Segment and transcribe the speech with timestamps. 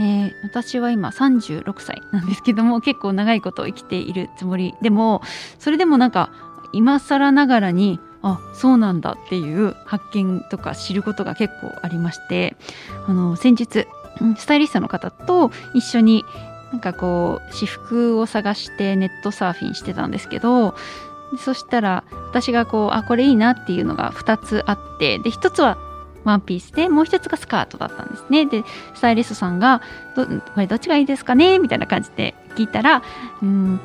[0.00, 4.74] えー、私は今36歳なんですけども結構長いこと生きているつもり。
[4.80, 5.22] でも
[5.58, 6.30] それでもなんか
[6.72, 12.56] 今更ながらにあそうなんだっていう発見とか知ることが結構ありまして
[13.06, 13.86] あの先日
[14.36, 16.24] スタイリストの方と一緒に
[16.72, 20.74] なんかこう私服を探してネットサーフィンしてたんですけど
[21.38, 25.78] そしたら私がこうあこれいいなっていうのが2つあってで1つは
[26.28, 28.46] ワンピースでもう1つがスカートだったんですね。
[28.46, 28.64] で
[28.94, 29.82] スタイリストさんが
[30.16, 31.58] どこれどっちがいいですかね？
[31.58, 33.02] みたいな感じで聞いたら
[33.42, 33.80] うん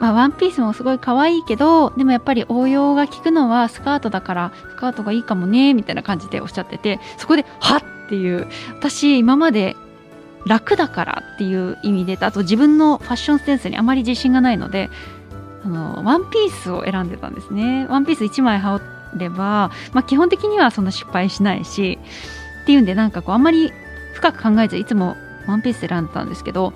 [0.00, 5.74] まあ、ワンピースもすごい可愛いけどでもやっぱり応用が効くのはスカートだからスカートがいいかもね？
[5.74, 8.48] みたいな感じでおっしゃっててそこではっっていう。
[8.78, 9.76] 私今まで
[10.46, 14.88] 楽だからっていう意味であと自分のファッションセンスにあまり自信がないので
[15.62, 17.86] あのワンピースを選んでたんですね。
[17.88, 18.84] ワンピース1枚羽織
[19.16, 21.98] れば、まあ、基本的にはそんな失敗しないし
[22.62, 23.72] っていうんでなんかこうあんまり
[24.14, 26.72] 深く考えずいつもワンピース選んでたんですけど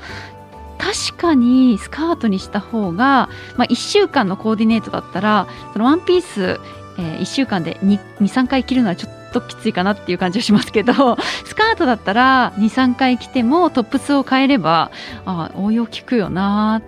[0.79, 6.59] 確かにスカートにした方が、まあ、1週間のコーディネートだったらそのワンピース、
[6.99, 14.91] えー、1週間で23回着るのはちょっときついかなっていう感じはしますけど スカートだったら23回着てもトップスを変えれば
[15.25, 16.83] あ応用効くよなっ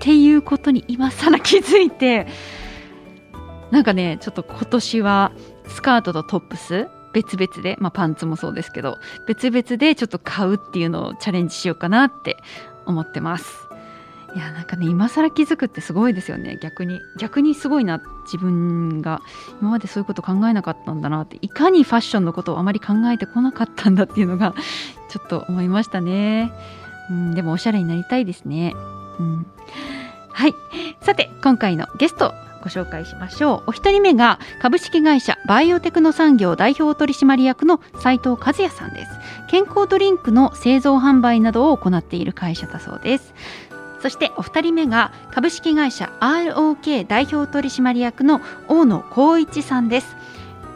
[0.00, 2.26] ていうことに今更気づいて
[3.70, 5.32] なんかねちょっと今年は
[5.66, 12.36] スカートとトップス別々で、まあ、パンツもそうですけど別々でちょっと買うっていうのをチャレンジしようかなって
[12.86, 13.70] 思ってます。
[14.34, 16.56] いやなんかね今更気づくってすごいですよね。
[16.62, 19.20] 逆に逆にすごいな自分が。
[19.60, 24.54] 今までそういうこと考えなかったんだなっていかにファッションのことをあまり考えてこなかったんだっていうのが
[25.10, 26.52] ちょっと思いましたね、
[27.10, 28.74] うん、でもおしゃれになりたいですね、
[29.18, 29.46] うん、
[30.32, 30.54] はい。
[31.00, 32.32] さて今回のゲスト。
[32.62, 33.70] ご紹介しましょう。
[33.70, 39.12] お一人目が株式会社バイオテクノ産業代表取締役の斉藤和也さんです。
[39.48, 43.34] 健康ドリンクの製造販売などを行っている会社だそうです。
[44.00, 50.16] そしてお二人目が株式会社 ROK 代表取締役の大野光一さんです。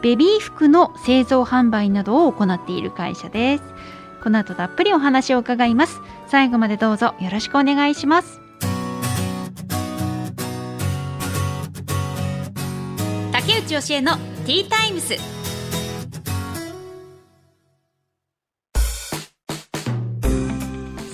[0.01, 3.63] ベビー服の製造販売などを行っている会社です。
[4.23, 6.01] この後たっぷりお話を伺います。
[6.27, 8.44] 最後までどうぞよろしくお願いします。
[13.65, 15.17] 内義恵のティータイムス。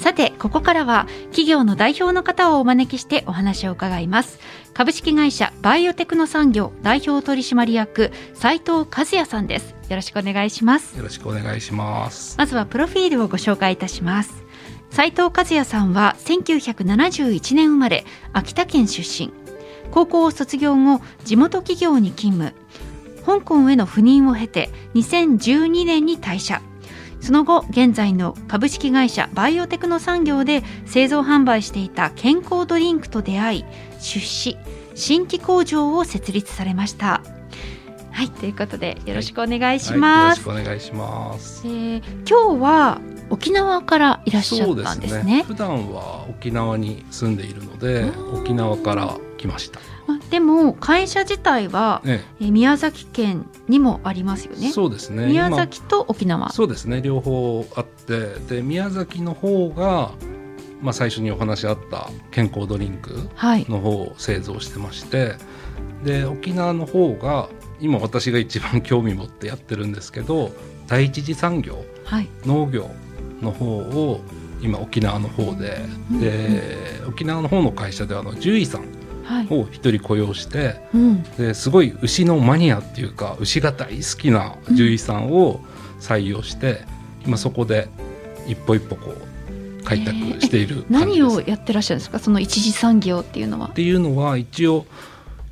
[0.01, 4.37] さてここからは企業の代表の方をお招きしてお話を伺います。
[4.73, 9.73] 株式会社バイオテクノ産業代表取締役斉藤和也さんです。
[9.87, 10.97] よろしくお願いします。
[10.97, 12.37] よろしくお願いします。
[12.37, 14.43] まずはプロフィールをご紹介いたします。
[14.89, 19.31] 斉藤和也さんは1971年生まれ秋田県出身
[19.91, 22.53] 高校を卒業後地元企業に勤務。
[23.25, 26.61] 香港への赴任を経て2012年に退社。
[27.19, 33.65] その後現在の株式会社バイオテクノ産業で製造販売していた健康ドリンクと出会い
[33.99, 34.57] 出資
[34.95, 37.21] 新規工場を設立されました。
[38.11, 49.79] はいということでよろしくお願いします、はいはい、よろしくお願いします、えー、今日は沖縄からいらっしゃったんですね、ね、普段は沖縄に住んでいるので沖縄から来ました
[50.29, 54.71] でも会社自体は、ええ、宮崎県にもありますよね。
[54.71, 55.27] そうですね。
[55.27, 56.51] 宮崎と沖縄。
[56.51, 57.01] そうですね。
[57.01, 60.11] 両方あってで宮崎の方が
[60.81, 63.29] まあ最初にお話あった健康ドリンク
[63.69, 65.37] の方を製造してまして、は
[66.03, 67.49] い、で沖縄の方が
[67.79, 70.51] 今私が一番興味持ってやってるんですけど
[70.87, 72.89] 第一次産業、はい、農業
[73.41, 74.21] の方を
[74.61, 75.81] 今沖縄の方で、
[76.11, 79.00] うん、で沖縄の方の会社ではあの獣医さん
[79.49, 85.59] を一人雇用して、はいうん、ですごい牛のマニアっていうか牛が大好きな獣医さんを
[85.99, 86.83] 採用して、
[87.21, 87.89] うん、今そこで
[88.47, 92.19] 一歩一歩こう開拓している何をやってらっしゃるんですか？
[92.19, 93.67] その一次産業っていうのは。
[93.67, 94.85] っていうのは一応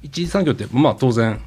[0.03, 1.39] 一次産業ってまあ当然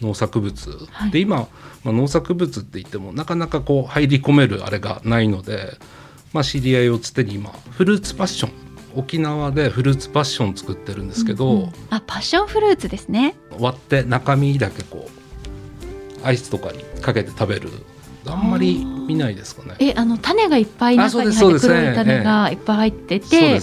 [0.00, 1.48] 農作物、はい、で今、
[1.84, 5.76] まあ、農作物って言ってもなかなかこう入り込めるあれがないので、
[6.32, 8.52] まあ、知り合いをつてに今フルーツパッション
[8.98, 13.36] 沖縄でフルーツパッション作ってるんですけど、うんうん、あパッションフルーツですね。
[13.58, 15.08] 割って中身だけこ
[16.22, 17.70] うアイスとかにかけて食べる。
[18.26, 19.76] あんまり見ないですかね。
[19.78, 23.60] えあの種がいっぱい中に入って黒い種がいっぱい入ってて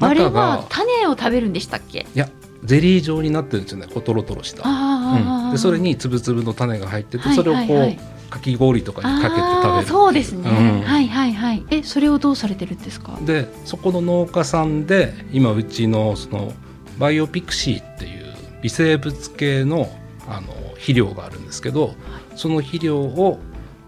[0.00, 2.06] あれは種を食べるんでしたっけ？
[2.12, 2.28] いや
[2.64, 3.86] ゼリー状になってるんですよね。
[3.86, 7.96] こうトロトロした、うん、でそれにつぶつぶの種が入ってて、それをこう
[8.30, 11.64] かき氷とかにかけて食べるそうですね、うん、はいはいはい。
[11.70, 13.18] えそれをどうされてるんですか？
[13.22, 16.52] でそこの農家さんで今うちのその
[16.98, 19.90] バイオピクシーっていう微生物系の
[20.26, 21.94] あの肥料があるんですけど、
[22.36, 23.38] その肥料を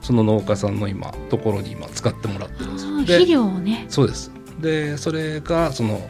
[0.00, 3.84] その農家さんの今ところに今使ってもらってるんです肥料をね。
[3.88, 4.32] そうです。
[4.60, 6.00] でそれがその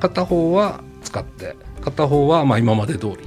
[0.00, 3.18] 片方は使って片方はまあ今まで通りっ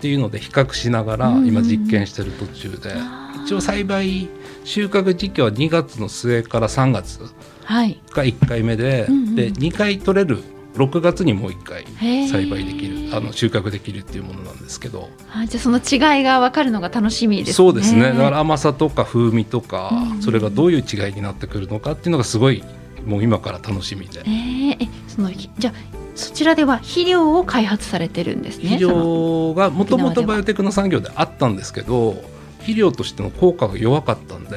[0.00, 4.28] ていうので比較しながら今実験してる途中で、うんうん、一応栽培
[4.64, 10.42] 収穫時期は2月の末から3月が1回目ではい、で2回取れる
[10.74, 11.84] 6月にもう1回
[12.28, 15.08] 栽培できるあの収穫できるっていうものなんですけど。
[15.32, 17.52] あじゃあその違いが分かるのが楽しみですね。
[17.52, 18.12] そうですね。
[18.12, 22.64] だから甘さとか風味とか、うん、それがどういう違いになってくるのかっていうのがすごい
[23.06, 24.20] もう今から楽しみで。
[24.20, 25.72] えー、そのじゃ
[26.16, 28.64] そちらでは肥料を開発されてるんですね。
[28.70, 32.16] 肥料がもともとバイオテクノ産業であったんですけど
[32.64, 34.56] 肥料としての効果が弱かったんで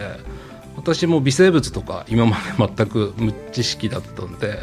[0.76, 4.60] 私も微生物とか今まで全く無知識だったんで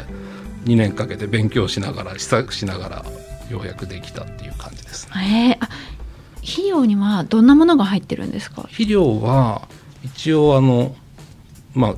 [0.65, 3.05] 2年かけて勉強しながら試作しながら
[3.49, 5.57] ようやくできたっていう感じですね。
[5.59, 5.69] えー、あ
[6.41, 8.63] 肥料にはどんなものが入ってるんですか？
[8.63, 9.67] 肥料は
[10.03, 10.95] 一応あの
[11.75, 11.95] まあ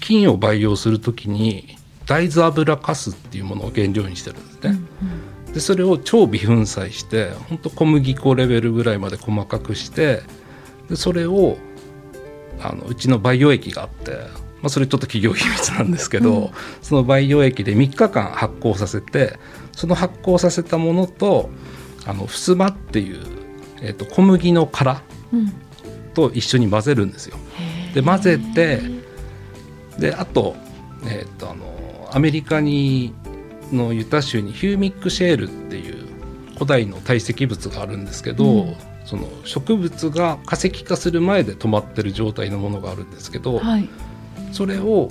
[0.00, 1.76] 菌を培養するときに
[2.06, 4.70] 大豆油かすっていうものを原料にしてるんですね。
[4.70, 10.22] うんうん、でそれを超微粉砕して本当小麦粉レベルぐらいまで細かくして
[10.90, 11.56] でそれを
[12.60, 14.12] あのうちの培養液があって、
[14.60, 16.50] まあ、それちょっと企業秘密なんですけど、うん、
[16.82, 19.38] その培養液で3日間発酵させて
[19.72, 21.48] その発酵させたものと
[22.06, 23.24] あのふすまっていう、
[23.80, 25.02] えーと、小麦の殻
[26.14, 27.36] と一緒に混ぜるんですよ。
[27.94, 28.80] で混ぜて
[29.98, 30.56] であと,、
[31.06, 33.14] えーと、あのアメリカに
[33.72, 36.06] のユタ州にヒューミックシェールっていう
[36.54, 43.88] 古代の堆積物があるんですけど、うん、その植物が化石化する前で止まってる状態のものがあるんですけど、はい、
[44.52, 45.08] それを、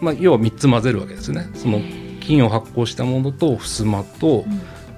[0.00, 1.48] まあ、要は3つ混ぜるわけですね。
[1.54, 1.80] その
[2.20, 4.44] 菌を発酵したものとふすまと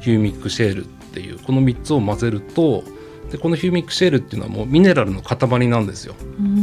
[0.00, 2.84] ヒューミックシェールっていうこの3つを混ぜると
[3.30, 6.14] でこのヒューミックシェールっていうのはもうミネラルの塊なんですよ、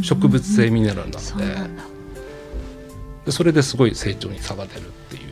[0.03, 1.91] 植物性ミネラルなので。
[3.25, 5.30] でそれですごい成長に差が出るっていう。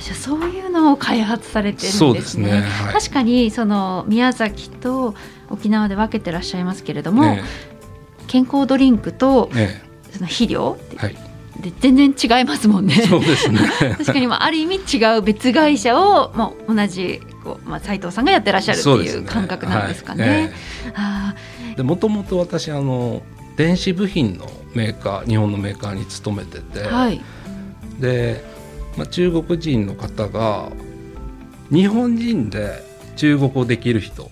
[0.00, 1.98] じゃあそういうのを開発されてるんですね。
[1.98, 2.60] そうですね。
[2.60, 5.14] はい、確かにその宮崎と
[5.50, 7.42] 沖縄で分けてらっしゃいますけれども、ね、
[8.26, 11.16] 健康ドリンクと、ね、その肥料、はい、
[11.60, 12.94] で全然違いますもんね。
[12.94, 13.60] そうですね。
[13.98, 20.52] 確かにまあある意味違う別会社を、まあ、同じこう、まあ、斉藤さんがやってらっしゃるっていう感覚なんですかね。
[21.76, 23.22] でもともと私あの
[23.56, 27.20] 電子部品のメーカー日本のメーカーに勤めてて、はい、
[27.98, 28.44] で、
[28.98, 30.70] まあ、中国人の方が
[31.70, 32.82] 日本人で
[33.16, 34.30] 中国語できる人を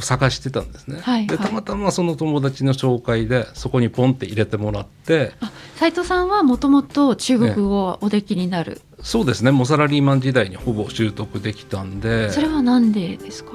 [0.00, 5.32] 探してたんですね、はいはい、でたまたまその友達の紹介でそこにポンって入れてもらって
[5.76, 9.50] 斉藤さんはもともと中国語をおできになる、ね、そうですね。
[9.50, 12.30] もうサラリーマン時代にほぼ習得できたんで。
[12.30, 13.52] それは何でですか？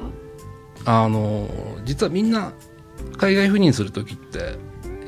[0.86, 1.50] あの
[1.84, 2.54] 実はみんな
[3.18, 4.56] 海外赴任する時って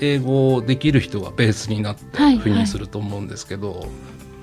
[0.02, 3.90] 英語できる人がベースになって赴任すると思うんですけど、はいはい、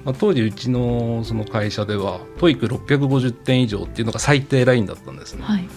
[0.06, 5.42] まあ、当時うちのその会社では TOEIC650 点以上っていうのが最低ラインだったんですね。
[5.42, 5.68] はい、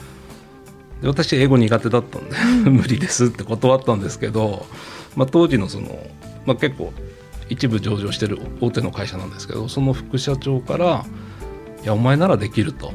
[1.01, 4.67] で私英語苦手だったんで無理ですって断ったんですけど、
[5.15, 5.87] まあ、当時のその、
[6.45, 6.93] まあ、結構
[7.49, 11.05] 一部上場してる大手の会社なんですけどその副社長から
[11.83, 12.93] 「いやお前ならできる」と。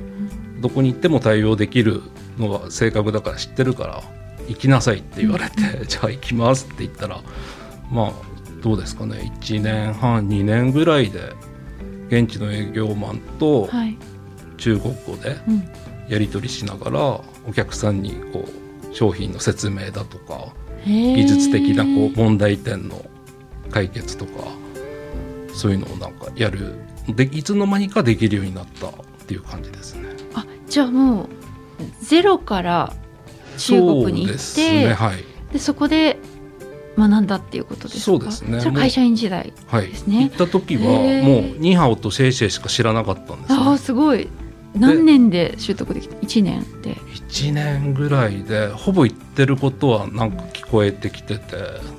[0.60, 2.00] どこに行っても対応できる
[2.38, 4.02] のが正確だから知ってるから
[4.48, 7.20] 行きなさいって言われて、うん、じゃあ行きますって言ったら
[7.90, 8.12] まあ
[8.64, 9.30] どうですかね。
[9.42, 11.34] 1年半2年ぐらいで
[12.08, 13.68] 現地の営業マンと
[14.56, 15.36] 中国語で
[16.08, 18.48] やり取りしながらお客さんにこ
[18.90, 20.54] う商品の説明だとか
[20.86, 23.04] 技術的なこう問題点の
[23.70, 24.32] 解決とか
[25.52, 26.76] そういうのをなんかやる。
[27.06, 28.92] でいつの間にかできるようになったっ
[29.26, 30.08] ていう感じですね。
[30.32, 31.28] あじゃあもう
[32.00, 32.94] ゼロから
[33.58, 36.18] 中国に行ってそ,、ねはい、でそこで
[36.96, 38.60] 学んだっていうことですそうですね。
[38.60, 39.56] それ会社員時代で
[39.96, 40.16] すね。
[40.16, 41.00] はい、行った時はもう
[41.58, 44.28] ニーハオとシェイシェイしか知らなかったんです、ね、ああすごい。
[44.76, 46.16] 何年で習得できた？
[46.20, 46.96] 一年で。
[47.14, 51.56] 一年ぐらいでほぼ言ってることはなんか聞こえてきてて。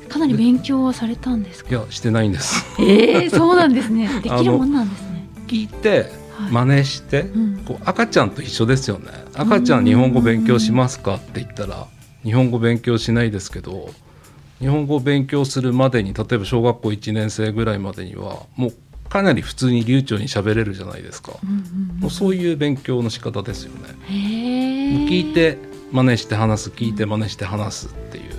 [0.10, 1.70] かなり勉強はされたんですか？
[1.70, 2.66] いやしてないんです。
[2.80, 4.10] ええー、そうなんですね。
[4.22, 5.30] できるもんなんですね。
[5.48, 6.12] 聞いて
[6.52, 9.06] 真似して、はいうん、こう赤ちゃんと一緒ですよね。
[9.36, 11.16] 赤ちゃん日本語勉強しますか？
[11.16, 11.88] って言ったら
[12.24, 13.90] 日本語勉強しないですけど
[14.59, 18.74] 日本語を勉強するまでに例えば小学校1年生ぐらいまでにはもう
[19.09, 23.95] かなり普通に流暢に喋れるじゃないですか、うんうんうん、もうそういう勉強の仕方ですよね。
[24.09, 25.57] 聞いて
[25.91, 28.33] 真似して話す聞いて真似して話すっていう。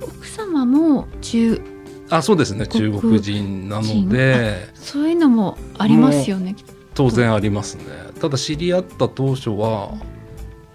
[0.00, 1.60] 奥様も中
[2.08, 2.66] あそうですね。
[2.66, 4.68] 中国人なので。
[4.74, 6.54] そういうのもありますよね
[6.94, 7.84] 当然ありますね。
[8.20, 9.92] ただ知り合った当初は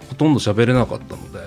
[0.08, 1.38] ほとんど喋れなかったので、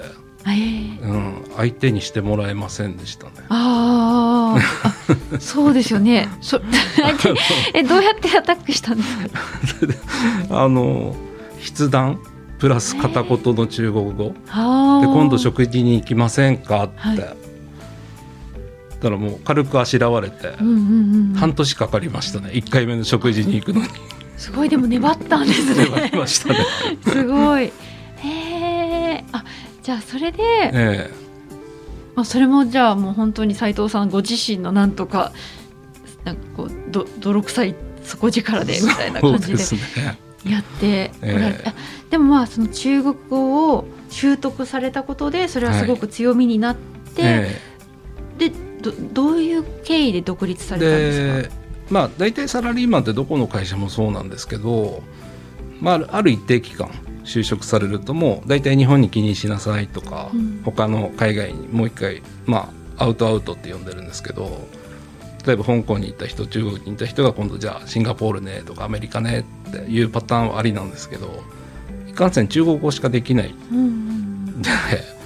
[0.47, 3.31] えー、うん、相手にしてもらえませんでしたね。
[3.49, 6.29] ああそうですよね。
[6.41, 6.59] そ
[7.73, 9.17] えどうやってアタックしたんです
[10.47, 10.61] か？
[10.63, 11.15] あの
[11.59, 12.19] 筆談
[12.59, 16.83] プラス片言の中国語、で今度食事に行きませんか？
[16.85, 17.35] って、はい。
[19.01, 20.53] たらもう軽くあしらわれて、
[21.37, 22.51] 半年かかりましたね。
[22.53, 23.87] 1回目の食事に行くのに。
[24.37, 24.69] すごい。
[24.69, 25.83] でも粘ったんですね。
[25.85, 26.55] 粘りましたね。
[27.03, 27.71] すごい
[29.85, 31.11] じゃあそれで、ええ。
[32.15, 35.31] まあ、それもじゃあもう本当に斉藤さんご自身のなんとか
[36.23, 39.63] なんかこうど泥臭い底力でみたいな感じで
[40.49, 41.69] やっておられて、え。
[42.07, 46.75] ー、でもまあその中国語を習得されたことでそれはすごく強みになっ
[47.13, 47.31] て、はい。
[47.33, 48.51] えー、で
[48.81, 51.55] どどういう経緯で独立されたんですか？
[51.91, 55.03] まあ大体サラリーマンってどこの会社もそうなんですけど、
[55.79, 56.89] まあ、ある一定期間
[57.25, 64.67] 就職されるともう大体日本に気にしなさいとか、うん、他の海外にもう一回まあアウトアウトって呼んでるんですけど
[65.45, 71.43] 例えば香港に行った人中国に行った人が今度じゃあシンガポールねとかアメリカねっていうパターンはありなんですけど
[72.07, 74.69] いかんせん中国語しかできない、うん、で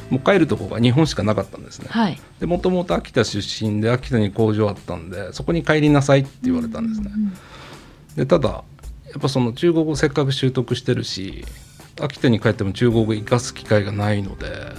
[0.09, 1.87] もう帰るとこが日本しかなかったんですね。
[1.89, 7.11] はい、でもともと秋田出身で秋田に工場あったんでそこに帰りなさいって言われたんですね。
[8.15, 8.63] でただや
[9.17, 11.45] っぱその中国語せっかく習得してるし
[12.01, 14.73] 秋田に帰っても中国語生かす機会がないので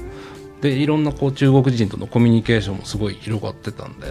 [0.61, 4.07] でいろんなこう中国人とのコミュニケーションもすごい広がってたんで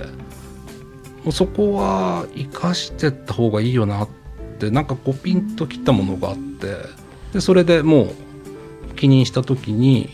[1.23, 4.09] もうそこは生かしてった方がいいよなっ
[4.57, 6.77] てなんかこうピンときたものがあって
[7.33, 10.09] でそれでもう気にした時に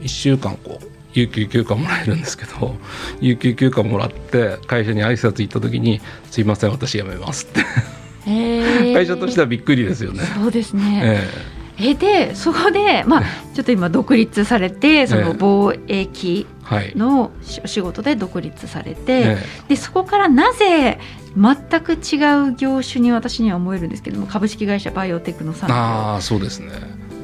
[0.00, 2.76] 1週間こう有給休暇もらえるんですけど
[3.20, 6.00] 有給休暇もらって会社に挨拶行った時に
[6.30, 7.64] 「すいません私辞めます」って。
[8.28, 10.22] 会社としてはびっくりですよね。
[10.34, 13.22] そうですね、えーえでそこで、まあ、
[13.54, 16.46] ちょっと今独立されてその貿易
[16.96, 17.30] の
[17.62, 19.36] お仕事で独立されて、
[19.68, 20.98] でそこからなぜ
[21.36, 26.72] 全く違う業種に私には思えるんですけども株式会社バイオテクノ産業あそうですね。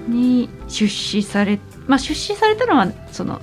[0.08, 3.40] に出資されまあ、出資されたのはその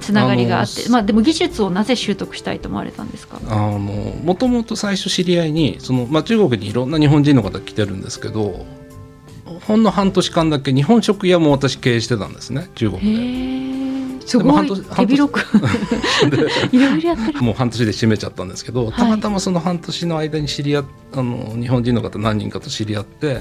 [0.00, 3.40] つながりがあってまあ、でも技術をなぜ習得したいと思われたんですか？
[3.48, 8.64] あのもともと最初知り合いにその、まあ、中国にいろんな日本人の方来てるんですけど
[9.60, 13.00] ほんの半年間だけ日本食屋も私経営してたんですね中国
[14.20, 14.26] で。
[14.26, 14.66] すごい。
[14.68, 15.40] 手広く。
[16.72, 17.42] いろいろやってる。
[17.42, 23.40] もう半年で閉めちゃったんですけど、たまたまその半年の間に知り合あの日本人の方何人かと知り合って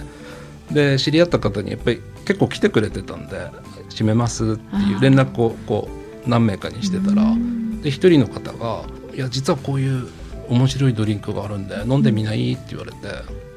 [0.71, 3.49] で知り合った方にやっぱり結構来てくれてたんで
[3.89, 5.87] 閉めますっていう連絡をこ
[6.25, 7.35] う何名かにしてたら
[7.81, 10.07] で一人の方が「いや実はこういう
[10.49, 12.97] 面白いドリンクがあるんで飲んでみない?」って言われて「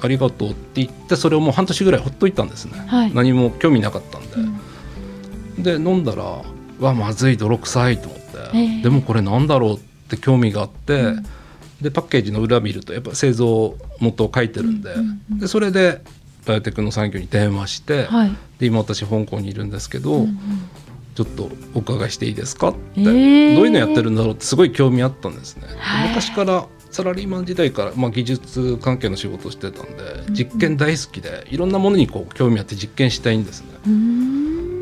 [0.00, 4.28] ありがとう」って言ってそれをもう半年ぐらいほっといたんですね、はい、何も興味なかったんで、
[5.58, 6.42] うん、で飲んだら
[6.80, 11.24] 「わまずい泥臭い」と思って、えー、でもこれなんだろうって興味があって、うん、
[11.80, 14.92] でパッケージの裏見るとやっぱ製造元を書いてるんで。
[14.92, 16.02] うんうん、でそれで
[16.46, 20.38] バイオテクの産業に電話して、はい、で今私香港にいるんですけど、うんうん、
[21.14, 25.64] ちょっとお伺いしていいですかって、えー、どういうのやってるんだろうってすごい興味あったんですね。
[26.08, 33.68] 昔からサラリーマン時代から、まあ、技術関係の仕事をしてたんで実験大好きでいろんなものにこう興味あって実験したいんですね。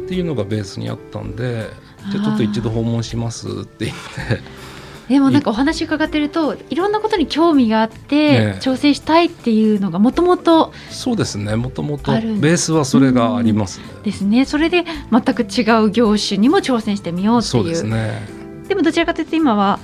[0.05, 1.67] っていうのがベースにあったんで
[2.13, 4.41] じゃあちょっと一度訪問しますって言って。
[5.13, 11.57] でもなんかお話伺ってるといろんなことに興味があって、挑戦したいっていうのがもともとそうですね。
[11.57, 14.45] もともとベースはそれがありますね、うん、ですね。
[14.47, 17.51] それで全く違う業種にも挑戦してみようっていう。
[17.51, 18.23] そうですね。
[18.69, 19.81] でもどちらかというと今は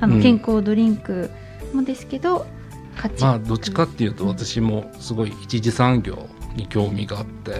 [0.00, 1.30] あの健康ドリンク
[1.76, 7.54] もですけど、うん、まあどっちかっていうと私もすごい一次産業に興味があって、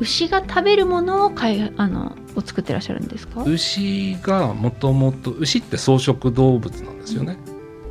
[0.00, 3.42] 牛が食べるものをかいあのを作ってらっしゃるんですか？
[3.42, 7.36] 牛がもともと牛って草食動物なんですよね。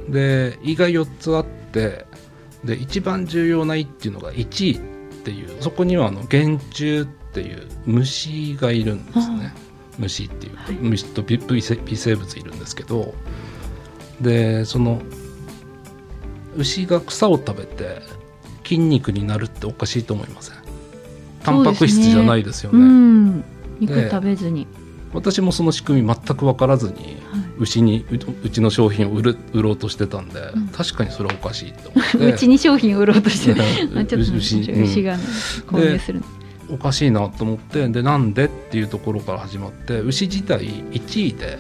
[0.06, 2.06] うん、で胃が4つあって
[2.64, 4.80] で一番重要な胃っていうのが1位っ
[5.24, 9.54] ていうそこにはあの原虫っていう虫がいるんですね。
[10.00, 13.16] 虫っていう、はい、虫と微生物いるんですけど
[14.22, 15.02] でその
[16.56, 18.02] 牛が草を食べて
[18.64, 20.56] 筋肉になるっておかしいと思いません？
[21.44, 22.80] タンパク質じゃないですよね。
[22.80, 22.86] ね。
[22.86, 23.46] うん、
[23.80, 24.68] 肉食べずに。
[25.14, 27.16] 私もその仕組み全く分からずに、はい、
[27.60, 28.06] 牛に
[28.44, 32.18] うちの商品を売る売ろうとしてたんで、うん、確かにそれはおかしいと思って。
[32.28, 35.24] うちに商品を売ろうとして ちょっと牛牛が、ね、
[35.66, 36.22] 購入する
[36.70, 41.60] おかしいなと思ってでなんでっていうところから始まって牛自体1位で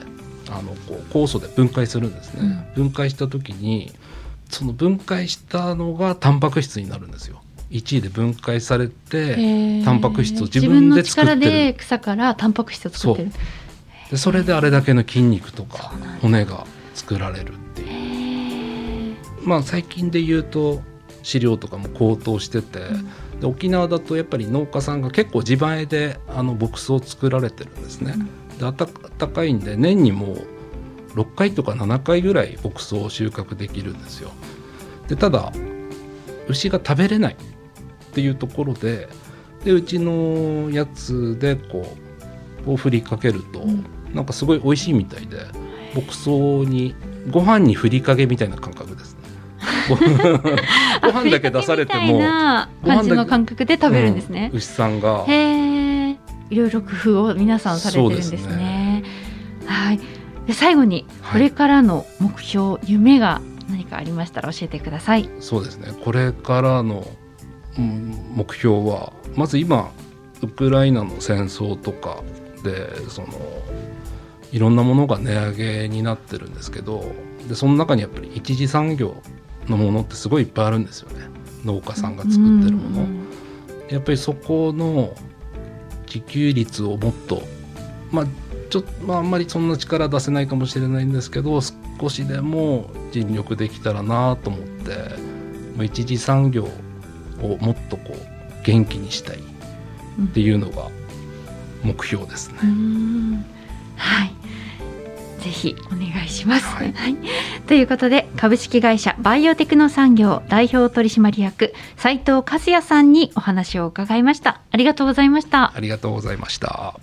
[0.49, 3.91] あのこう酵素で分解するんですね、うん、分解した時に
[4.49, 7.41] その分解したのがタンパク質になるんですよ。
[7.69, 11.37] 1位で分解されてタンパク質を自分で作ってる。
[11.37, 13.31] 自分の力で草からタンパク質を作ってる。
[14.11, 19.15] でそれであれだけの筋肉とか骨が作られるっていう。
[19.43, 20.81] まあ最近で言うと
[21.23, 22.97] 飼料とかも高騰してて、う
[23.37, 28.71] ん、で沖縄だとやっぱり農家さんが結構自前であの牧草を作られてるんですね、うん、で
[29.17, 30.47] 暖かいんで年にもう
[31.19, 34.31] 6回とか7回ぐらい牧草を収穫できるんですよ。
[35.07, 35.51] でただ
[36.47, 39.09] 牛が食べれないっていうところで
[39.63, 41.95] でうちのやつでこ
[42.65, 45.37] うを振りかけると、うん、なんかすごい美味しいみたいで
[45.95, 46.95] 牧草に
[47.29, 49.19] ご飯にふりかけみたいな感覚ですね。
[51.01, 52.19] ご飯だけ出されても
[52.85, 54.49] 感じの感覚で食べるんですね。
[54.51, 55.66] うん、牛さんがへ
[56.49, 58.37] いろいろ工夫を皆さんされてるんですね。
[58.37, 59.03] すね
[59.65, 59.99] はい
[60.45, 65.29] で最後にこれからの目標、はい、夢が何かありましたら教えてください。
[65.39, 67.05] そうですねこれからの
[67.77, 69.91] 目標はまず今
[70.41, 72.23] ウクライナの戦争とか
[72.63, 73.27] でその
[74.51, 77.03] いろんなものが値上げになってるんですけど
[77.47, 79.21] でその中にやっぱり一次産業
[79.67, 81.27] のものってすごいいっぱいあるんですよね
[81.65, 82.39] 農家さんが作って
[82.69, 83.07] るもの。
[83.89, 85.15] やっぱりそこの
[86.07, 87.43] 自給率をもっと
[88.11, 88.25] まあ
[88.69, 96.67] ちょっと、まあ、あんまりそんな力出せないかもしれないんですけど少しでも尽力できたらなと思って一次産業
[97.41, 100.89] をもっとこう元気にしたいっていうのが
[101.83, 102.57] 目標ですね。
[103.95, 104.36] はい
[105.39, 106.65] ぜひお願いします。
[106.65, 107.15] はい、はい、
[107.67, 114.61] ということで株式会社バイオテクノ産業代表取締役斉藤和也さんにお話を伺いました。
[114.71, 115.73] ありがとうございました。
[115.75, 116.95] ありがとうございました。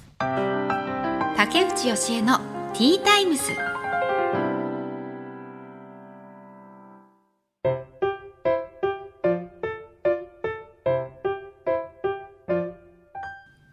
[1.36, 2.38] 竹内義恵の
[2.74, 3.52] ティータイムス。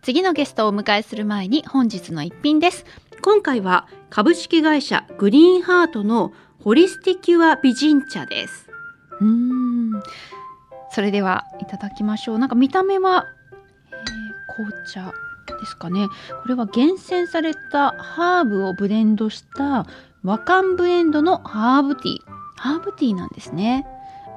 [0.04, 2.86] 次のゲストをお迎えする前に本日の一品です。
[3.22, 8.68] 今回は株式会社グリーンハートのホリスティキュア美人茶です。
[9.20, 10.02] うん。
[10.90, 12.40] それではいただきましょう。
[12.40, 13.28] なんか見た目は、
[13.92, 15.14] えー、紅茶
[15.60, 16.08] ですかね。
[16.42, 19.86] これは厳選されたハーブをブレンドした
[20.24, 22.20] 和漢ブレンドのハーブティー。
[22.56, 23.86] ハーブティーなんですね。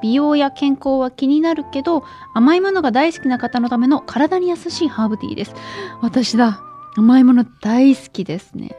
[0.02, 5.54] 美容や健康は気になるけど甘いものが大好きな方のための体に優しいハーブティーです
[6.02, 6.60] 私だ
[6.96, 8.76] 甘いもの大好きですね。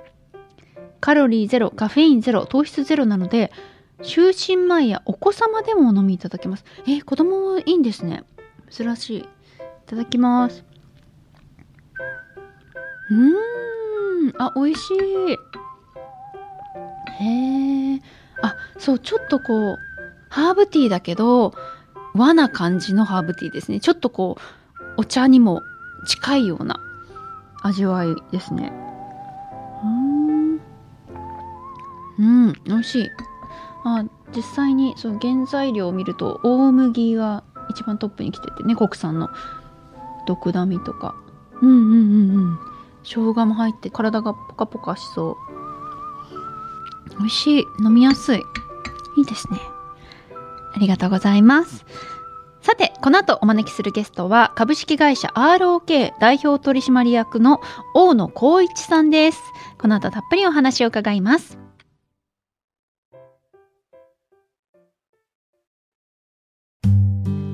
[1.02, 3.52] カロリーゼロカフェインゼロ糖質ゼロなので
[4.02, 6.66] 就寝前やお子様でもお飲みいただけます。
[6.88, 8.24] え子供もいいんですね。
[8.70, 9.20] 珍しい。
[9.20, 9.26] い
[9.86, 10.64] ただきます。
[13.12, 14.42] うーん。
[14.42, 15.38] あ美味しい。
[17.24, 18.02] へえ
[18.42, 19.78] あそうちょっとこう
[20.30, 21.54] ハーブティーだけど
[22.14, 23.80] 和な感じのハーブティーですね。
[23.80, 24.42] ちょっとこう
[24.98, 25.62] お茶にも
[26.08, 26.80] 近いような
[27.66, 28.72] 味わいですね。
[29.84, 30.62] うん。
[32.20, 33.10] うん美味しい。
[33.84, 39.30] あ実際にその原材料を見ると大麦が一番トップに来ててね国産の。
[40.28, 41.16] 毒ダミとか。
[41.62, 42.60] うんうんうんうん。
[43.04, 45.36] 生姜も入って体がポカポカしそう。
[47.20, 47.66] 美味しい。
[47.84, 48.44] 飲みやすい。
[49.18, 49.60] いいですね。
[50.76, 51.86] ありがとうございます。
[52.66, 57.62] さて、この後お招きするゲストは、株式会社 ROK 代表取締役の
[57.94, 59.40] 大野光一さんです。
[59.78, 61.60] この後たっぷりお話を伺います。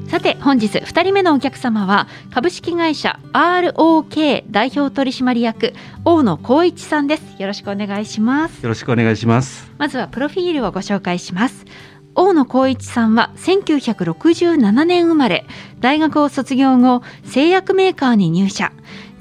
[0.07, 5.73] さて本日2人目のお客様は株式会社 ROK 代表取締役
[6.05, 11.65] 大野光一さんですよろしくお願いしますよろしくお願いしますまずはプロフィールをご紹介します
[12.15, 15.45] 大野光一さんは1967年生まれ。
[15.79, 18.71] 大学を卒業後製薬メーカーに入社。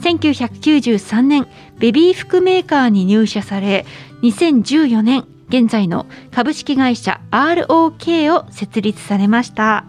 [0.01, 1.47] 1993年
[1.79, 3.85] ベビー服メーカーに入社され
[4.23, 9.85] 2014年現在の株式会社 ROK を設立されました。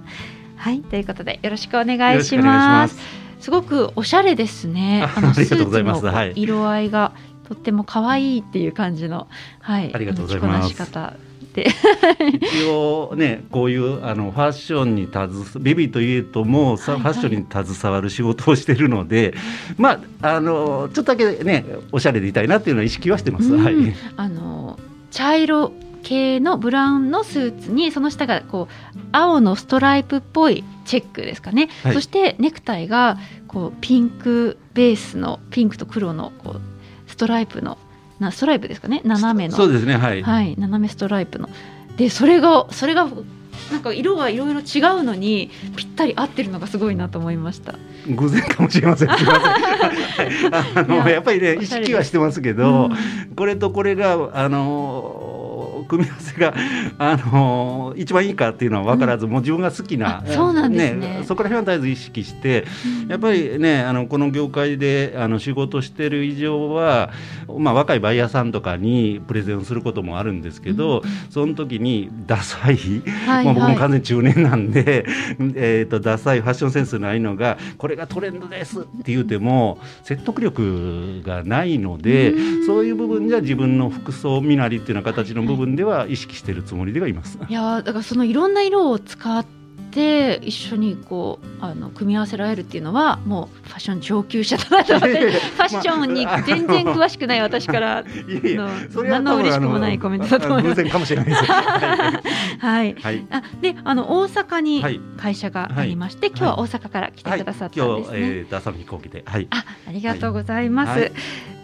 [0.58, 2.98] はいということでよろしくお願いします。
[3.40, 3.50] す。
[3.50, 5.08] ごくおしゃれですね。
[5.16, 7.14] あのスーツの色合いが
[7.48, 9.28] とっても可愛いっていう感じの
[9.60, 19.34] はいありがとうございます一応ねこういうあのファッションに携ベビーというともう、はいはい、ファッションに携わる仕事をしてるので
[19.78, 23.54] まああのちょっとだけねおしゃれでいたいなっていうのは意識はしてます。
[23.54, 23.76] はい、
[24.18, 24.80] あの
[25.12, 36.62] 茶色系のブラウンのスーツにその下がこう青のストライプっぽいチェックですかね、はい、そしてネクタイがこうピンクベースのピンクと黒のこう
[37.08, 37.78] ストライプの
[38.22, 39.02] なストライプですかね？
[39.04, 39.56] 斜めの。
[39.58, 41.50] そうですねはい、はい、斜めストライプの。
[41.98, 43.08] でそれがそれが
[43.72, 47.76] なんか色がいろいろ違うのにぴったり合ってるのがすごいなと思いました。
[48.08, 49.10] 偶然かもしれません。
[49.12, 49.18] あ
[50.88, 52.90] のやっぱりね意識はしてますけど、う
[53.32, 55.61] ん、これとこれがあの
[55.92, 56.54] 組み合わせが、
[56.98, 62.66] あのー、一番いいかっていうのは分からず、うん、もう自分が好きなそうなんですね、ね、そこら辺は絶えず意識して、
[63.04, 67.12] うん、やっぱりねあのこの業界であの仕事してる以上は、
[67.58, 75.06] まあ、若いバイヤーさんとかにプレゼンすることもあるんですけど、うん、その時にダサい、はいはい、まあ、僕も完全に中年なんで、
[75.56, 82.34] えーと、ダサいファッションセンスないのがこれがトレンドですって言うても説得力がないので、
[82.66, 87.40] そういう部分じゃ自分の服装身なりっていうような形の部分分では意識しているつもりではいます。
[87.50, 89.44] いやだからそのいろんな色を使っ
[89.92, 100.86] て一緒にこうあの組み合わせられるっていうのはもうファッション上級者だなと思って ファッションに全然詳しくない私から の何の嬉しくもないコメントだと思います。
[100.86, 101.46] かもしれないです。
[101.50, 102.96] はい。
[103.02, 108.20] はい、あであの大阪に会社がありまして、はい、今日は大阪から来てくださったんですね。
[108.22, 109.24] はい、えー、朝の飛行機で。
[109.26, 109.48] はい。
[109.50, 111.12] あありがとうございます。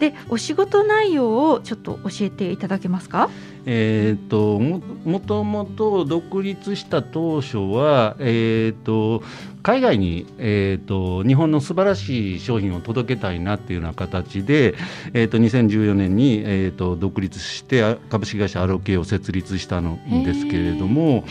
[0.00, 3.30] でお仕事内容をちょっと教えていただけますか？
[3.66, 9.22] えーと、ももともと独立した当初は、えーと、
[9.62, 14.74] 海外に、えーと、日本の素晴らしい商品を届けたいなっていうような形で、
[15.12, 21.24] えー、と2014年に、えー、と独立して株式会社アロケを設立したんですけれども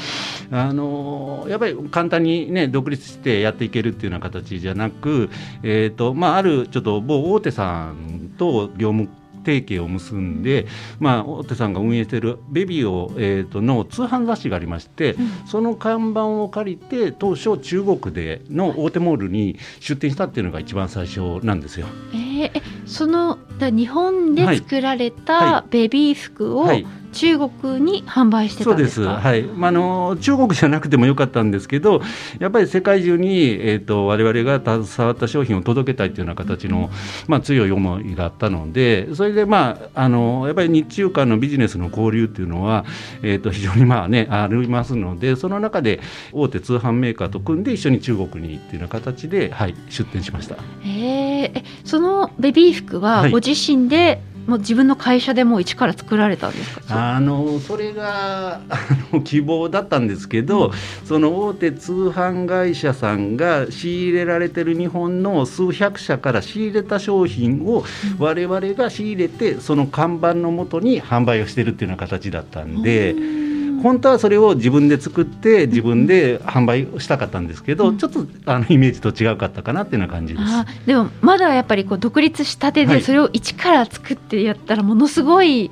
[0.52, 5.30] あのやっぱり簡単に、ね、独立してやっていけるっていうような形じゃなく、
[5.64, 9.10] えーとまあ、あるちょっと某大手さんと業務
[9.48, 10.68] 提携を結んで、
[11.00, 21.88] まあ、大手さんが運営しているベビーを、えーと、の通販雑誌がありまして、うん、その看板を借りて当初中国での大手モールに出店したっていうのが一番最初なんですよ。
[22.14, 29.44] えー、その日本で作られたベビー服を、はいはい中国に販売してたんですはい。
[29.44, 32.02] まあ、あの中国じゃなくてもよかったんですけど、
[32.40, 36.90] やっぱり世界中にえっ、ー、と我々が携わった商品を届けたいというような形の、
[37.28, 42.86] まあ強い思いがあったので、それでまああのやっぱり日中間のビジネスの交流っていうのは
[43.24, 46.00] えっ、ー、と非常にまあねありますので、その中で
[46.34, 50.58] 大手通販メーカーと組んで一緒に中国にっていうような形ではい出店しました。
[50.86, 57.16] ええ、そのベビー服はご自身で、はいもう自分の会社でもう一から作られたんですか？
[57.16, 58.80] あのそれが あ
[59.14, 60.72] の希望だったんですけど、うん、
[61.06, 67.84] その大手通販会社さんが仕入れられてる日本の数百社から仕入れた商品を
[68.20, 73.12] 我々が仕入れてその看板のもとに販売をしてるっていうような形だったんで。
[73.14, 73.47] うん
[73.82, 80.86] 本当はそれを自分で作って自分で販売したかったんですけど、うん、ちょっとあのイメージと違うかったかなっていうような感じです。
[80.86, 85.72] でもまだやっぱりこう独立したてでそれを一から作ってやったらものすごい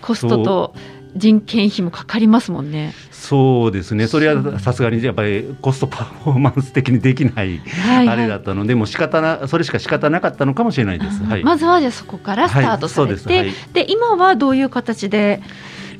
[0.00, 0.74] コストと
[1.16, 2.94] 人件費もかかりますもんね。
[3.10, 4.06] そうですね。
[4.06, 7.60] それはさすがにやっぱりコストパフォーマンス的にできない
[8.08, 11.22] あれだったので、もう仕方なそれしか仕方なかったのかもしれないです。
[11.24, 15.42] はい、まずはじゃあそこからスタートされて、はい、で、はい、今はどういう形で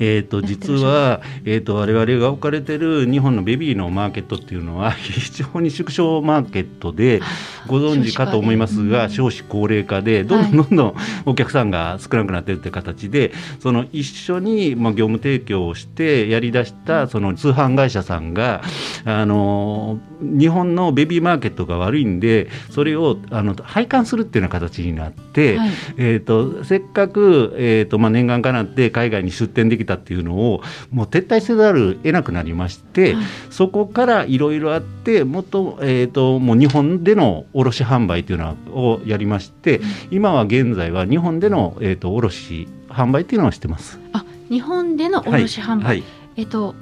[0.01, 7.21] えーと、実は、えーと、我々が置かれている日本のベビーのマーケットっていうのは 非常に縮小マーケットで
[7.67, 10.95] ご存知かと思いますが少子高齢化でどんどんどんどん
[11.27, 18.63] お客さんが少なくなっているという形でその一緒に、まあ、業務提供をしてやりだしたその通販会社さんが
[19.05, 43.99] あの日本のベビーマーケットが悪いんでそれをあの配管するっていうような形になって、はい、えーと、せっかく、えーとまあ、念願かなって海外に出店できたっていうのをもう撤退せざるを得なくなりまして、はい、そこからいろいろあってもっと,、えーと、もう日本での卸販売というのをやりまして、今は現在は日本での、えーと、卸販売っていうのをしてます。
[44.13, 45.85] あ日本での卸販売、はい。
[45.85, 46.05] はい、
[46.37, 46.75] えっ、ー、と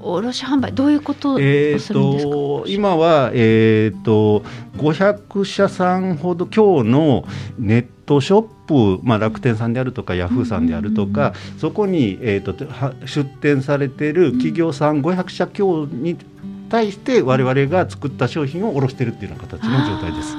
[0.00, 4.42] 卸販売どういうことをするんですか、えーと、今は、えーと、
[4.76, 7.24] 500社さんほど今日の
[7.58, 8.57] ネットショップ、
[9.02, 12.54] まあ、楽天さんであるとかヤフーさんであるとか、そこに、えーと、
[13.06, 16.16] 出店されている企業さん500社強に
[16.68, 20.36] 対して我々が作った商品を卸しているっていうような形の状態です。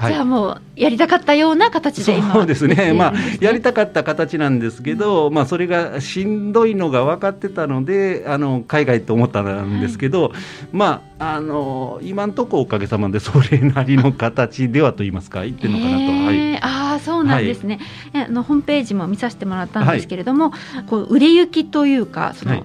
[0.00, 2.94] あじゃあもうやりたかったような形でそうですね。
[2.94, 10.32] まあやりたかった形なんですけど、まあそれがしんどいのが分かってたのであの海外と思ったんですけど、はい、
[10.72, 17.78] まああの今んとこおかげさまでそれなりの形ではと言いますか言ってるのかなと、はい、ああそうなんですね、
[18.14, 20.52] はい、あのホームページも見させてもらったんですけれども、
[20.88, 22.64] こう売れ行きというかその、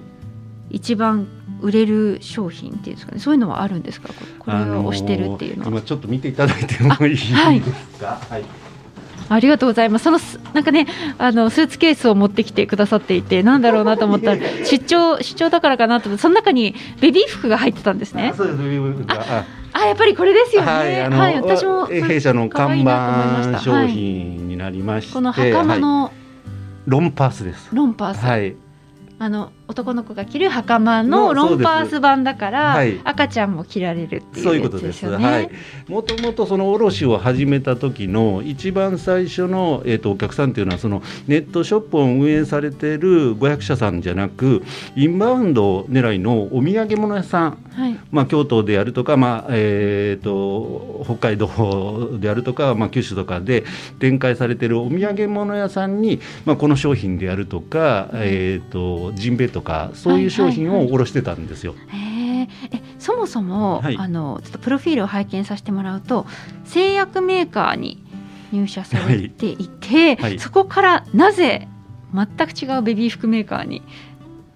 [0.70, 1.28] 一番
[1.60, 4.08] 売れる商品っていうんですかねそういうのはあるんですか？
[4.38, 7.62] これを押してるっていうのは、今ちょっと見ていただいてもいいですか、はい、
[8.30, 8.44] はい
[9.28, 10.04] ありがとうございます。
[10.04, 10.18] その
[10.54, 10.86] なんかね、
[11.18, 18.34] あのスーツケースを持ってきてくださっていて、なんだろうなと思ったら 出張出張だからかなと思って、その中にベビー服が入ってたんですね。
[18.36, 20.68] そうですベビー服ああやっぱりこれですよね。
[20.68, 26.12] はい、はい、私も弊社の看板商品になりまして、はい、この袴の、はい、
[26.86, 27.68] ロンパースです。
[27.72, 28.24] ロンパース。
[28.24, 28.54] はい。
[29.18, 35.06] あの男の子が着る袴のロンパース版だから、はい、赤ちゃんも着られるっていう、ね、そういうことです。
[35.06, 35.50] はい。
[35.88, 44.62] もともとその卸を始めた時の一番最初のえっ、ー、とお客さんっていうのはそのネットショップを運営されている500社さんじゃなく
[44.96, 53.64] インバウンド狙いのお土産物屋さん、はい、まあ京都であるとかまあえっ、ー、と北海道であるとかまあ九州とかで
[53.98, 61.72] 展開されているお土産物屋さんにまあこの商品であるとか、えっ、ー、とジンベエとかそういう商品を卸してたんですよ。
[61.72, 62.08] はいはい
[62.38, 66.26] はい、えそもそも、はい、あのちょっとプロフィールを拝見させてもらうと
[66.64, 68.02] 製薬メーカーに
[68.52, 71.68] 入社されていて、はい、そこからなぜ
[72.14, 73.82] 全く違うベビー服メーカーに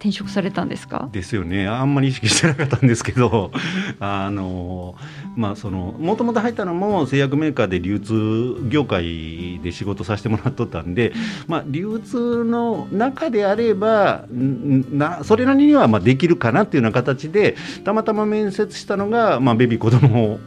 [0.01, 1.11] 転職されたんですか？
[1.13, 1.69] ですよね。
[1.69, 3.51] あんまり意識してなかったんですけど
[4.01, 4.95] あの
[5.37, 11.13] まあそのもともと入ったのも製薬メーカーで流通業界で仕事させてもらっとったんで、
[11.47, 20.41] まあ、流通の中であればなそれなりにはまあできるかなっていうような形でたまたま面接したのが、まあ、ベビー子供を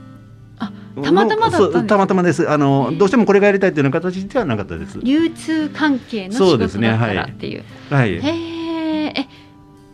[1.03, 2.49] たまたまだったたまたまです。
[2.49, 4.99] あのどうしてもこれがやりたいというような形ではなかったです。
[5.01, 7.59] 流通関係の仕事だったらっていう。
[7.59, 9.42] うね、はい、はい、へえ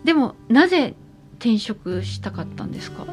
[0.04, 0.96] でもなぜ
[1.40, 3.06] 転職したかったんですか？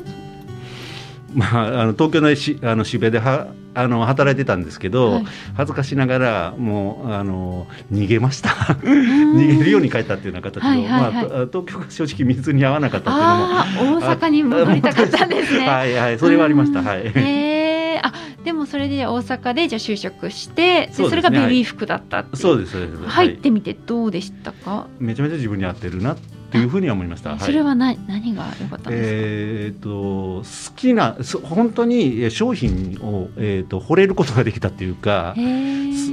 [1.35, 8.49] まあ、あの東京のしあの渋谷ではあの働いてたんですけど、はい、恥ずかしながらもうあの逃げました。
[8.49, 15.67] 逃げるように帰ったっていうような形で、はいはいはい、まあ、東京が正直水に合わなかったっていうのも大阪に戻りたかったんですね。
[15.69, 16.81] はいはいそれはありました。
[16.81, 17.13] はい。
[17.15, 18.13] えー、あ
[18.45, 27.39] でもそれで大阪でじゃ就職してそ、ね,、それがベビー服だったってそうですそうです、入ってみてどうでしたか、めちゃめちゃ自分に合ってるなってというふうに思いました。
[27.39, 29.19] それは何、はい、何が良かったんですか？
[29.19, 35.35] えっ、ー、と好きな本当に商品をえっ、ー、と惚れることができたっていうか、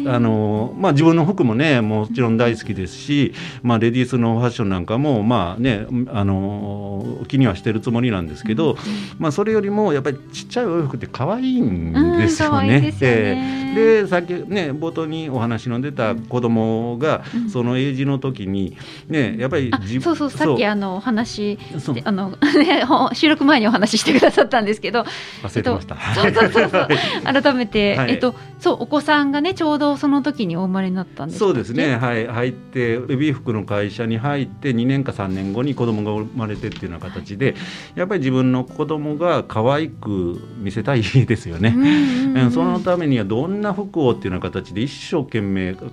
[0.08, 8.78] あのまあ自分の服もねもちろん大好きですし、まあレディースのファッションなんかもまあねあの気にはしてるつもりなんですけど、うん、
[9.20, 12.78] まあそれよりもやっぱりちっちゃいお洋服って可愛いんですよね。
[12.78, 21.58] うん、ででさっきね冒頭にお話の出た子供がそのエイジの時にねやっぱり自分そうさっきあのお話
[22.04, 22.38] あの
[23.14, 25.06] 収録前にお話ししてくださったんですけど
[25.44, 27.42] 忘れてました、えっと、そうそうそうそう。
[27.42, 31.98] 改めて、はい、えっとそうお子さんがねちょうどその時にお生まれになったんですそうですね。
[31.98, 32.28] はい。
[32.28, 37.56] 入ってベビー服の会社に入って2年か3年後に子供が生まれてっていうような形で、はい、
[37.96, 42.38] やっぱり自分の子供が可愛く見せたいですよね、うん。
[42.44, 45.90] うん、そのためにはどんな服をっていうような形で一生懸命考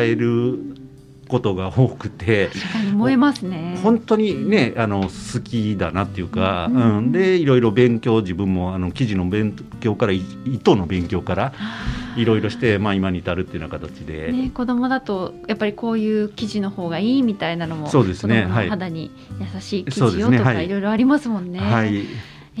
[0.00, 0.58] える
[1.28, 2.50] ことが多くて。
[2.94, 3.78] 燃えますね。
[3.82, 11.52] 本当にねあの好きだなっていうか、うん、うん、でいろいろ勉強自分もあの記事の勉強から糸の勉強から
[12.16, 19.10] いろいろして、まあ、今に至るっていうような形で、ね、子供だとやっぱりこういう生地の方がいいみたいなのもそうですね肌に
[19.54, 21.60] 優しい生地をとかいろいろありますもんね。
[21.60, 22.04] はい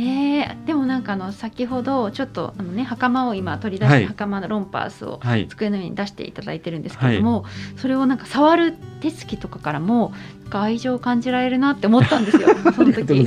[0.52, 10.12] ー、でもなんかあの先ほどちょっとあのね袴を今取り出して、はい、袴のロンパースを机の上に出していただいてるんですけれども、はい、それをなんか触る手つきとかからも
[10.50, 12.48] 愛情を感じられるなって思ったんですよ。
[12.74, 13.26] その時。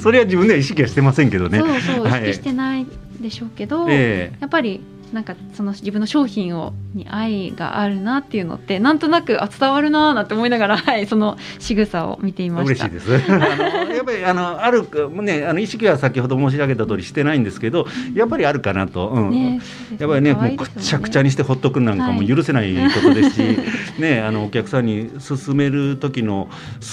[0.00, 1.60] それは自分では意識はしてませんけどね。
[1.60, 2.86] そうそう意識してない
[3.20, 4.80] でしょうけど、はい、やっぱり
[5.12, 12.86] なんかその自分の商品をに愛があるなっていうのってなんとなくあ伝わるなーなんて思いながら、 はい、その仕草を見ていました。
[12.86, 13.32] 嬉しいです。
[13.32, 14.84] あの やっぱりあのある
[15.22, 19.30] ねあの意識は先ほど申し上げた通りしてないんですけどやっぱりあるかなと、うん。
[19.30, 19.60] ね、
[19.98, 23.56] やっぱりね、ね、もうくちゃくちゃにしてほっとくなんかも許せないことですし、はい、
[24.00, 26.48] ねあのお客さんに勧める時の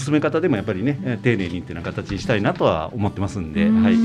[0.05, 3.69] 勧め方でもやっぱりね丁寧にっていうような形にしたいなとは思ってますんで。
[3.69, 3.95] はい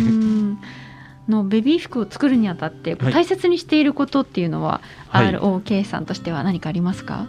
[1.28, 7.26] のベビー服を作るにあたって大切にしていることっていうのは、はい、ROK さんとしては何かありますか、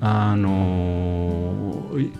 [0.00, 2.12] あのー、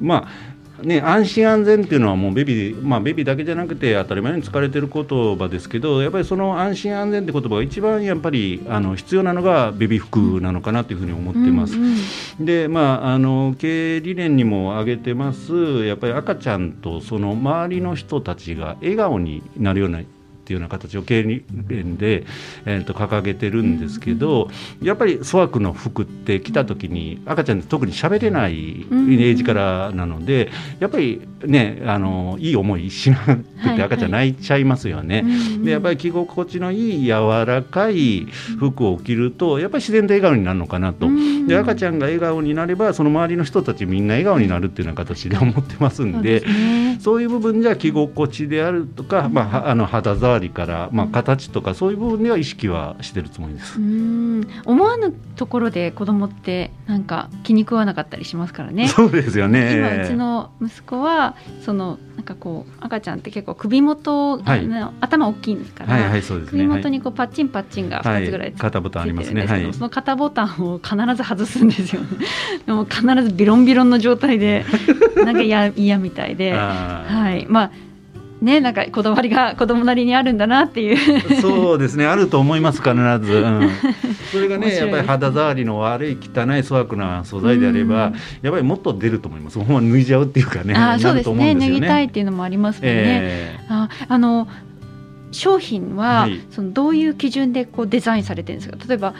[0.00, 5.04] まあね、安心安全っていうのはもうベビー、まあ、ベビーだけじゃなくて当たり前に使われてる言
[5.38, 11.76] 葉ですけどやっぱりその安心安全って言葉が一番やっぱりあの必要なのがベビー服なのかなというふうに思ってます。
[11.76, 11.96] うん
[12.40, 15.86] うん、でまああの経営理念にも挙げてます。
[15.86, 20.00] やっぱり赤ちゃんとその周りの人たちが笑顔になるような
[20.44, 22.26] っていうような形を経連で、
[22.66, 24.50] えー、と掲げてるんですけど、
[24.82, 33.36] やっぱり粗悪の服って来た時に赤ちゃんって特に喋れないエイジからなのでやっぱりねあのいい思いしなく
[33.76, 35.22] て赤ちゃん泣いちゃいますよね。
[35.22, 38.26] はいはい、でやっぱり着心地のいい柔らかい
[38.58, 41.08] 服を着るとやっぱり自然と笑顔になるのかなと。
[41.46, 46.44] で赤ちゃんが笑顔になればその周りの人たちみんな笑顔になるっていうような形で思ってますんで
[47.00, 53.78] そういう部分じゃ着心地であるとか、まあ、あの肌触りから、まあ、形とかそういう部分では意識はしてるつもりです。
[53.78, 54.46] うん。
[54.64, 58.88] 思わぬところで子供ってなんか気に食わなかったりしますからね。
[58.88, 59.76] そうですよね。
[59.76, 64.68] 今うちの息子はそのなんかこう赤ちゃんって結構首元、はい、
[65.00, 72.08] 頭大きいから、はいはいそうですね、首元にこうパッチンパッチンが2つぐらいついてるんですけど、肩ボタンありますね、はい、その肩ボタンを必ず外すんですよ、ね、
[72.66, 74.64] でも必ずビロンビロンの状態で
[75.16, 76.52] なんか嫌みたいで。
[76.56, 77.46] はい。
[77.48, 77.70] まあ
[78.42, 81.40] ね、なんかこだわりが子供なりにあるんだなっていう。
[81.40, 82.06] そうですね。
[82.06, 83.70] あると思います必ず、うん、
[84.30, 89.58] それがねやっぱり肌触りの悪い汚い粗悪な素材であれば、やっぱりもっと出ると思います。
[89.58, 94.48] ほんま脱いじゃうっていうかねあそうですね、ね、脱ぎたいっていうのもありますもんね、えー、ああの
[95.32, 98.76] 商品は、はい、そのどういう基準でこうデザインされてるんですか？
[98.88, 99.14] 例えば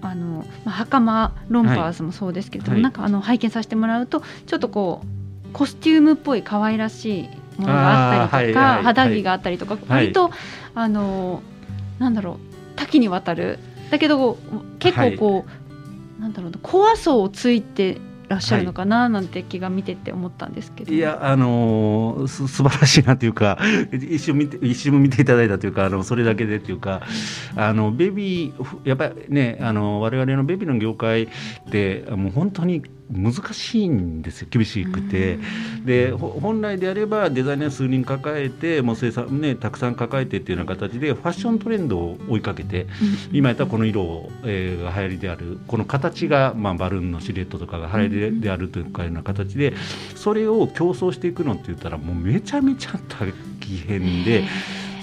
[0.00, 10.30] あの、まあ、袴ロンパーズもそうですけど、はい、なんかあの拝見させてもらうとちょっとこうコスチュームっぽい可愛らしいものがあったりとか、はいはい、肌着があったりとか、割と、
[10.74, 11.42] あの
[11.98, 12.38] なんだろう
[12.76, 13.58] 多岐にわたる。
[13.90, 14.38] だけど
[14.78, 15.44] 結構こ
[16.18, 23.58] う、なんだろう怖さをついてらっしゃるのかななんて気が見てて思ったんですけど、はい、いやあのー、す素晴らしいなというか
[23.92, 27.02] 一瞬見て一瞬見ていただいたというかあのそれだけでというか
[27.56, 31.28] あのベビーやっぱりねあの我々のベビーの業界っ
[31.70, 35.38] てもう本当に難しいんですよ厳しくて、
[35.84, 42.86] で本来であればデザイナー数人抱えてもう生産、ね、たくさん抱えてっていうような形でファッショントレンドを追いかけて、
[43.32, 49.74] 今やったらこの色、えー、が流行りであるこの形が、まあ、バルーンのシルエットとかが流行りであるというかような形で
[50.14, 53.32] それを競争していくのって言ったらもうめちゃめちゃ大
[53.86, 54.44] 変で。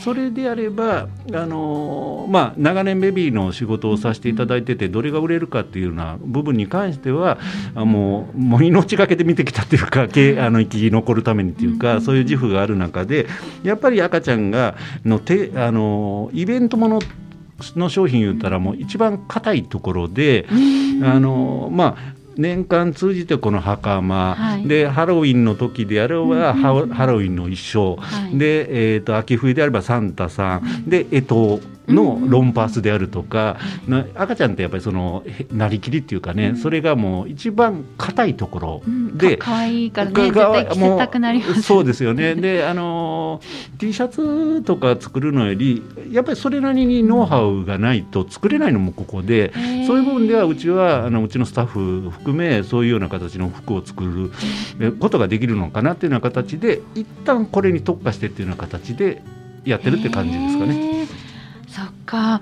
[0.04, 7.38] それであればあの、まあ、長年ベビーの仕事をさせていただいててどれが売れるかっていうような部分に関しては
[7.76, 10.06] もうもう命がけで見てきたというかあ
[10.50, 13.28] の生き残るためにというかそういう自負がある中で
[13.64, 17.00] やっぱり赤ちゃんがのてあのイベントもの
[17.76, 20.48] の商品言ったらもう一番硬いところで
[21.04, 30.90] あのまあ年間通じてこの袴、はい、でハロウィンの時であれば、ハロウィンの衣装、はい、で、えーと、秋冬であればサンタさん。
[30.90, 38.82] で干支のロンパースであるとか、うん、赤ちゃんってやっぱりそのなりきりっていうかね、うん、それがもう一番硬いところ
[39.16, 41.62] で、うん、かわいいからね絶対着せたくなります。
[41.62, 42.36] そうですよね。
[42.36, 43.42] であの
[43.78, 49.54] T シャツとか作るのよりやっぱりそれなりにノウハウがないと作れないのもここで、
[49.88, 54.04] そういう部分ではうちはあのうちのスタッフ含めそういうような形の服を作
[54.80, 59.22] ることができるのかなっていうような形で一旦これに特化してっていうような形で
[59.66, 61.08] やってるって感じですかね。
[61.72, 62.42] そっか。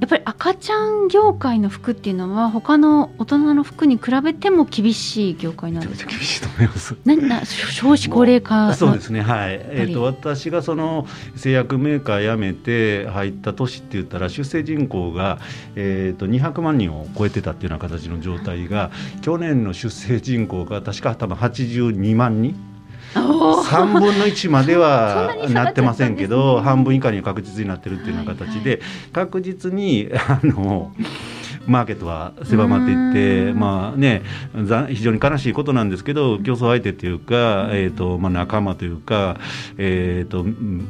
[0.00, 6.10] やっぱり赤ちゃん業界の服っていうのは他の大人の服に比べても厳しい業界なんですか？
[6.12, 6.96] 厳しいと思います。
[7.04, 8.92] なな少子高齢化そう。
[8.92, 9.22] ですね。
[9.22, 15.40] はい、えーと、私がその製薬メーカー辞めて入った年って言ったら出生人口が、
[15.74, 22.54] えーと、200万人を超えてたっていうような形の状態が去年の出生人口が確か多分82万人
[23.14, 28.80] 3分の1までは なってませんけど、半分以下には確実になってるっていうような形で、
[29.12, 30.92] 確実にあの。
[31.68, 34.22] マーケットは狭まっていって、まあね、
[34.88, 39.38] 非常に悲しいことなんですけど、競争相手というか、えーとまあ、仲間というか、
[39.76, 40.46] えーと、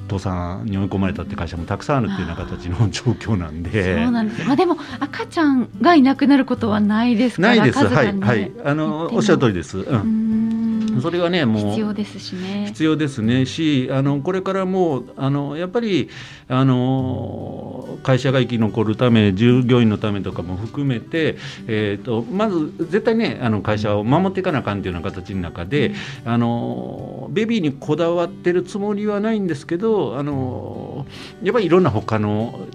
[0.08, 4.44] 倒産に追い込まれたって会社もたくさんあるっていうような形の状況なんで、そうなんです。
[4.46, 9.78] まあ、でも、赤ちゃんがいなくなることはないですから、ないです、はい、はい、あのおっしゃる通りです。
[9.78, 10.27] うん
[11.00, 12.66] それはねもう必要ですしね。
[12.66, 13.46] 必要ですね。
[13.46, 16.08] しあのこれからもあのやっぱり
[16.48, 21.36] あの会社が生き残るため従業員のためとかも含めて、
[21.66, 25.94] えーと、まず絶対ねあの会社を守っていかなあかんというような形の中で
[26.24, 31.06] あのベビーにこだわってるつもりはないんですけどあの
[31.42, 32.66] やっぱりいろんな他の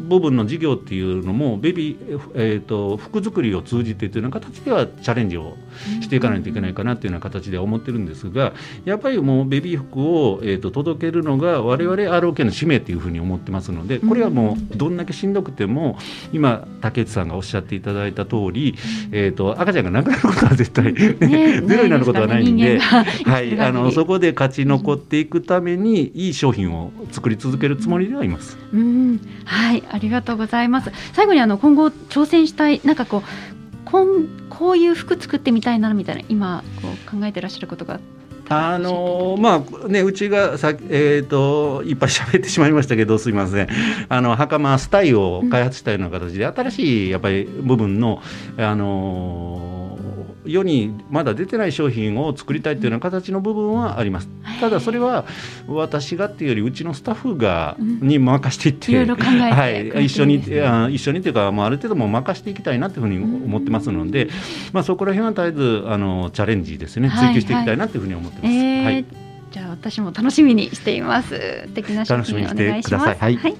[0.00, 5.56] 部分の事業っていうのもベビー、えーと、服作りを通じてというような形ではチャレンジを
[6.00, 8.52] していかないといけないかなというような形では思ってるんですが
[8.84, 15.98] やっぱりもうベビー服を、えーと、届けるのが我々 ROK の使命というふうに思ってますのでこれはもうどんだけしんどくても
[16.32, 18.76] 今竹内さんがおっしゃっていただいた通り、
[19.12, 28.58] えーと、赤ちゃんが亡くなることは絶対、ね、ゼロになることはないんで、はい、あのそこで勝ち残っていくためにいい商品を作り続けるつもりではいます。
[28.72, 33.51] うん、はいありがとうございます最後にあの今後挑戦したいなんかこう
[33.92, 38.00] こんこういう服作ってみたいなみたいな今こう考えてらっしゃることが
[38.48, 43.68] あのまあねうちがさえっ、ー、といっぱい喋ってしまいましたけどすいません。
[44.08, 48.22] あの袴スタイルを開発したような形で、新しいやっぱり部分の
[48.56, 49.61] あの
[50.44, 54.28] 世にまだ出てない商品を作りたいというような形の部分はあります。
[54.60, 55.24] ただそれは
[55.66, 64.28] 私がっていうよりうちのスタッフがに任していって、うん、はい、一緒に一緒にというか、まあ、ある程度も任していきたいなというふうに思ってますので、
[64.72, 67.10] まあ、そこら辺は絶えずあのチャレンジですね。
[67.10, 68.46] 追求していきたいなというふうに思ってます。
[68.46, 68.94] はい、はい。
[68.96, 71.64] えーじゃあ私も楽しみにしています。
[71.66, 73.06] 素敵な商品お願いします。
[73.06, 73.56] はい、はい、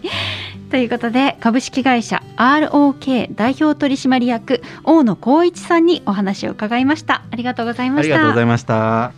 [0.71, 7.23] ということで株式会社 ROK 代表取締役大野光一さんにお話を伺いました。
[7.31, 8.15] ありがとうございました。
[8.15, 9.13] ありがとうございました。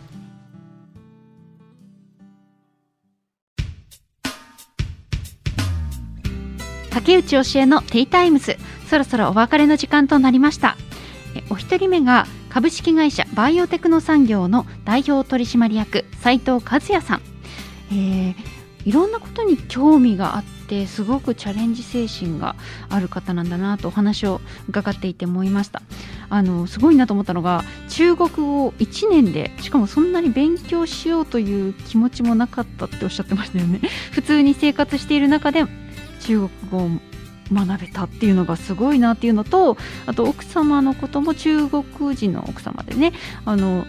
[6.95, 8.57] 竹内教えのティータイムズ
[8.89, 10.77] そろそろお別れの時間となりました
[11.49, 12.25] お一人目が
[12.55, 17.21] 株式会社バイオテクノ産業の代表取締役斉藤和也さん、
[17.91, 18.35] えー、
[18.85, 22.55] いろんなことに興味があってすごくチャレンジ精神が
[22.87, 24.39] ある方なんだなとお話を
[24.69, 25.81] 伺っていて思いました。
[26.29, 33.81] あのすごいなと思ったのが中国語を1年でしかもそんなに勉強しようという気持ちもなかったっておっしゃってましたよね。
[34.13, 35.65] 普通に生活している中で
[36.21, 36.89] 中国語
[37.51, 43.13] 学べたっていうのがすごいなっていうのとあと奥様のことも中国人の奥様でね
[43.45, 43.85] あの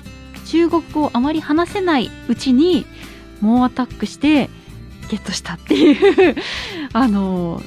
[0.46, 2.86] 中国語をあまり話せないうちに
[3.40, 4.48] 猛アタックして
[5.08, 6.36] ゲットしたっていう
[6.92, 7.62] あの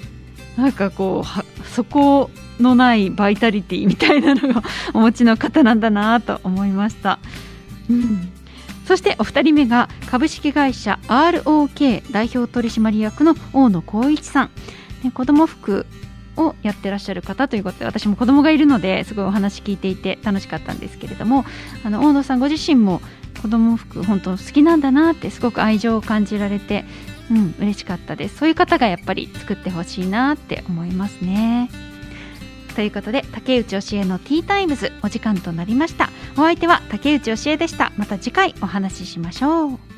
[0.58, 2.30] なんかこうそこ
[2.60, 4.64] のないバイタリティみたいなのが
[4.94, 7.20] お持ちの方なんだなと思いました。
[7.90, 8.30] うん
[8.86, 14.50] そしてお二人目が株式会社 ROK 代表取締役の大野光一さん
[15.04, 15.86] ね、子供服
[16.38, 21.46] をやってらっしゃる方ということで私も子供がいるのですごいお話聞いていて楽しかったんですけれども
[21.84, 23.02] あの大野さんご自身も
[23.42, 26.86] 子供服本当好きなんだなってすごく愛情を感じられて
[27.30, 28.38] うん嬉しかったです。
[28.38, 31.70] そういう方がやっぱり作ってほしいなって思いますね。
[32.76, 36.10] ということで竹内教えのティータイムズお時間となりました。
[36.34, 37.92] お相手は竹内教えでした。
[37.98, 39.89] また次回お話ししましょう。